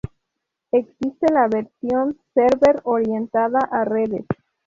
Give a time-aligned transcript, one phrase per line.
[0.71, 4.25] Existe la versión "server" orientada a redes.